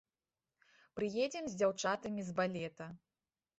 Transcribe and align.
Прыедзем 0.99 1.45
з 1.51 1.61
дзяўчатамі 1.61 2.21
з 2.33 2.37
балета. 2.43 2.85